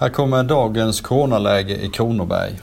Här 0.00 0.08
kommer 0.08 0.42
dagens 0.42 1.00
coronaläge 1.00 1.76
i 1.76 1.88
Kronoberg. 1.88 2.60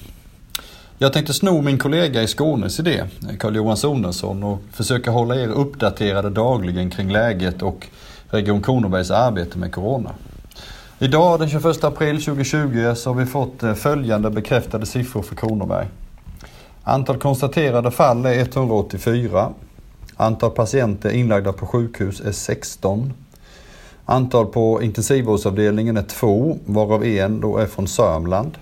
Jag 0.97 1.13
tänkte 1.13 1.33
sno 1.33 1.61
min 1.61 1.77
kollega 1.77 2.23
i 2.23 2.27
Skånes 2.27 2.79
idé, 2.79 3.03
Carl-Johan 3.39 3.77
Sonesson, 3.77 4.43
och 4.43 4.59
försöka 4.71 5.11
hålla 5.11 5.35
er 5.35 5.47
uppdaterade 5.47 6.29
dagligen 6.29 6.89
kring 6.89 7.11
läget 7.11 7.61
och 7.61 7.87
Region 8.29 8.63
Kronobergs 8.63 9.11
arbete 9.11 9.57
med 9.57 9.71
Corona. 9.71 10.11
Idag 10.99 11.39
den 11.39 11.49
21 11.49 11.83
april 11.83 12.23
2020 12.23 12.93
så 12.95 13.09
har 13.09 13.15
vi 13.15 13.25
fått 13.25 13.63
eh, 13.63 13.73
följande 13.73 14.29
bekräftade 14.29 14.85
siffror 14.85 15.21
för 15.21 15.35
Kronoberg. 15.35 15.87
Antal 16.83 17.17
konstaterade 17.17 17.91
fall 17.91 18.25
är 18.25 18.39
184. 18.39 19.53
Antal 20.15 20.51
patienter 20.51 21.09
inlagda 21.09 21.53
på 21.53 21.65
sjukhus 21.65 22.21
är 22.21 22.31
16. 22.31 23.13
Antal 24.07 24.45
på 24.45 24.83
intensivvårdsavdelningen 24.83 25.97
är 25.97 26.03
två, 26.03 26.57
varav 26.65 27.05
en 27.05 27.39
då 27.39 27.57
är 27.57 27.65
från 27.65 27.87
Sörmland. 27.87 28.57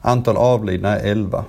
Antal 0.00 0.36
avlidna 0.36 1.00
är 1.00 1.10
11. 1.10 1.44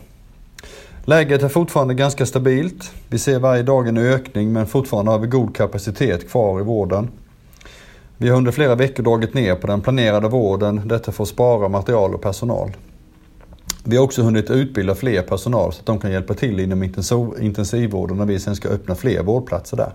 Läget 1.05 1.43
är 1.43 1.49
fortfarande 1.49 1.93
ganska 1.93 2.25
stabilt. 2.25 2.91
Vi 3.09 3.19
ser 3.19 3.39
varje 3.39 3.63
dag 3.63 3.87
en 3.87 3.97
ökning 3.97 4.53
men 4.53 4.67
fortfarande 4.67 5.11
har 5.11 5.19
vi 5.19 5.27
god 5.27 5.55
kapacitet 5.55 6.29
kvar 6.29 6.59
i 6.59 6.63
vården. 6.63 7.09
Vi 8.17 8.29
har 8.29 8.37
under 8.37 8.51
flera 8.51 8.75
veckor 8.75 9.03
dragit 9.03 9.33
ner 9.33 9.55
på 9.55 9.67
den 9.67 9.81
planerade 9.81 10.27
vården, 10.27 10.87
detta 10.87 11.11
för 11.11 11.23
att 11.23 11.29
spara 11.29 11.69
material 11.69 12.13
och 12.13 12.21
personal. 12.21 12.71
Vi 13.83 13.97
har 13.97 14.03
också 14.03 14.21
hunnit 14.21 14.49
utbilda 14.49 14.95
fler 14.95 15.21
personal 15.21 15.73
så 15.73 15.79
att 15.79 15.85
de 15.85 15.99
kan 15.99 16.11
hjälpa 16.11 16.33
till 16.33 16.59
inom 16.59 16.83
intensivvården 17.39 18.17
när 18.17 18.25
vi 18.25 18.39
sen 18.39 18.55
ska 18.55 18.69
öppna 18.69 18.95
fler 18.95 19.23
vårdplatser 19.23 19.77
där. 19.77 19.93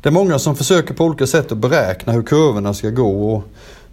Det 0.00 0.08
är 0.08 0.12
många 0.12 0.38
som 0.38 0.56
försöker 0.56 0.94
på 0.94 1.04
olika 1.04 1.26
sätt 1.26 1.52
att 1.52 1.58
beräkna 1.58 2.12
hur 2.12 2.22
kurvorna 2.22 2.74
ska 2.74 2.90
gå 2.90 3.34
och 3.34 3.42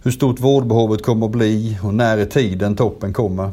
hur 0.02 0.10
stort 0.10 0.40
vårdbehovet 0.40 1.02
kommer 1.02 1.26
att 1.26 1.32
bli 1.32 1.78
och 1.82 1.94
när 1.94 2.18
i 2.18 2.26
tiden 2.26 2.76
toppen 2.76 3.12
kommer. 3.12 3.50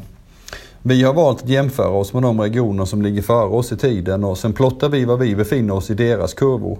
Vi 0.82 1.02
har 1.02 1.14
valt 1.14 1.42
att 1.42 1.48
jämföra 1.48 1.88
oss 1.88 2.12
med 2.12 2.22
de 2.22 2.40
regioner 2.40 2.84
som 2.84 3.02
ligger 3.02 3.22
före 3.22 3.48
oss 3.48 3.72
i 3.72 3.76
tiden 3.76 4.24
och 4.24 4.38
sen 4.38 4.52
plottar 4.52 4.88
vi 4.88 5.04
var 5.04 5.16
vi 5.16 5.36
befinner 5.36 5.74
oss 5.74 5.90
i 5.90 5.94
deras 5.94 6.34
kurvor. 6.34 6.78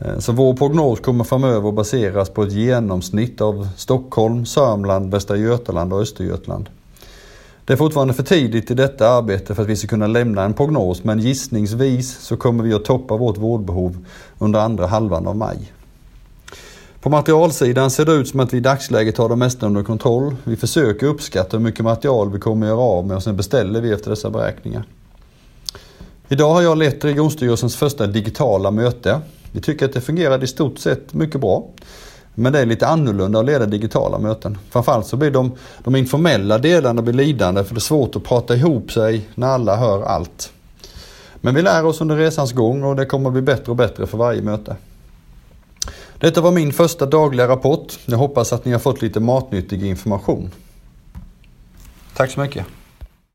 Eh, 0.00 0.18
så 0.18 0.32
vår 0.32 0.54
prognos 0.54 1.00
kommer 1.00 1.24
framöver 1.24 1.72
baseras 1.72 2.30
på 2.30 2.42
ett 2.42 2.52
genomsnitt 2.52 3.40
av 3.40 3.68
Stockholm, 3.76 4.46
Sörmland, 4.46 5.10
Västra 5.10 5.36
Götaland 5.36 5.92
och 5.92 6.00
Östergötland. 6.00 6.68
Det 7.64 7.72
är 7.72 7.76
fortfarande 7.76 8.14
för 8.14 8.22
tidigt 8.22 8.70
i 8.70 8.74
detta 8.74 9.08
arbete 9.08 9.54
för 9.54 9.62
att 9.62 9.68
vi 9.68 9.76
ska 9.76 9.88
kunna 9.88 10.06
lämna 10.06 10.42
en 10.42 10.54
prognos 10.54 11.04
men 11.04 11.18
gissningsvis 11.18 12.18
så 12.18 12.36
kommer 12.36 12.64
vi 12.64 12.74
att 12.74 12.84
toppa 12.84 13.16
vårt 13.16 13.38
vårdbehov 13.38 14.06
under 14.38 14.60
andra 14.60 14.86
halvan 14.86 15.26
av 15.26 15.36
maj. 15.36 15.72
På 17.00 17.10
materialsidan 17.10 17.90
ser 17.90 18.04
det 18.04 18.12
ut 18.12 18.28
som 18.28 18.40
att 18.40 18.52
vi 18.52 18.56
i 18.56 18.60
dagsläget 18.60 19.18
har 19.18 19.28
det 19.28 19.36
mesta 19.36 19.66
under 19.66 19.82
kontroll. 19.82 20.36
Vi 20.44 20.56
försöker 20.56 21.06
uppskatta 21.06 21.56
hur 21.56 21.64
mycket 21.64 21.84
material 21.84 22.32
vi 22.32 22.38
kommer 22.38 22.66
att 22.66 22.70
göra 22.70 22.80
av 22.80 23.06
med 23.06 23.16
och 23.16 23.22
sen 23.22 23.36
beställer 23.36 23.80
vi 23.80 23.92
efter 23.92 24.10
dessa 24.10 24.30
beräkningar. 24.30 24.84
Idag 26.28 26.54
har 26.54 26.62
jag 26.62 26.78
lett 26.78 27.04
Regionstyrelsens 27.04 27.76
första 27.76 28.06
digitala 28.06 28.70
möte. 28.70 29.20
Vi 29.52 29.60
tycker 29.60 29.86
att 29.86 29.92
det 29.92 30.00
fungerade 30.00 30.44
i 30.44 30.48
stort 30.48 30.78
sett 30.78 31.14
mycket 31.14 31.40
bra. 31.40 31.68
Men 32.34 32.52
det 32.52 32.60
är 32.60 32.66
lite 32.66 32.86
annorlunda 32.86 33.38
att 33.40 33.46
leda 33.46 33.66
digitala 33.66 34.18
möten. 34.18 34.58
Framförallt 34.70 35.06
så 35.06 35.16
blir 35.16 35.30
de, 35.30 35.52
de 35.84 35.96
informella 35.96 36.58
delarna 36.58 37.02
blir 37.02 37.14
lidande 37.14 37.64
för 37.64 37.74
det 37.74 37.78
är 37.78 37.80
svårt 37.80 38.16
att 38.16 38.24
prata 38.24 38.56
ihop 38.56 38.92
sig 38.92 39.28
när 39.34 39.46
alla 39.46 39.76
hör 39.76 40.02
allt. 40.02 40.52
Men 41.34 41.54
vi 41.54 41.62
lär 41.62 41.84
oss 41.84 42.00
under 42.00 42.16
resans 42.16 42.52
gång 42.52 42.84
och 42.84 42.96
det 42.96 43.06
kommer 43.06 43.28
att 43.28 43.32
bli 43.32 43.42
bättre 43.42 43.70
och 43.70 43.76
bättre 43.76 44.06
för 44.06 44.18
varje 44.18 44.42
möte. 44.42 44.76
Detta 46.18 46.40
var 46.40 46.50
min 46.50 46.72
första 46.72 47.06
dagliga 47.06 47.48
rapport. 47.48 47.98
Jag 48.06 48.18
hoppas 48.18 48.52
att 48.52 48.64
ni 48.64 48.72
har 48.72 48.78
fått 48.78 49.02
lite 49.02 49.20
matnyttig 49.20 49.84
information. 49.84 50.50
Tack 52.14 52.30
så 52.30 52.40
mycket. 52.40 52.66